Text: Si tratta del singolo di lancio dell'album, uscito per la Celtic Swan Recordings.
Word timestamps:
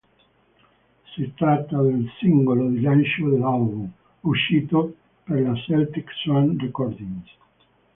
Si 1.13 1.31
tratta 1.35 1.79
del 1.83 2.09
singolo 2.17 2.67
di 2.69 2.81
lancio 2.81 3.29
dell'album, 3.29 3.87
uscito 4.21 4.95
per 5.23 5.39
la 5.43 5.53
Celtic 5.53 6.09
Swan 6.23 6.57
Recordings. 6.57 7.29